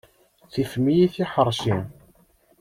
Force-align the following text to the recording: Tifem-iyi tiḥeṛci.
Tifem-iyi 0.51 1.07
tiḥeṛci. 1.13 1.75